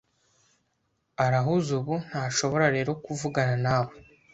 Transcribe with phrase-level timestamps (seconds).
[1.25, 3.93] Arahuze ubu, ntashobora rero kuvugana nawe.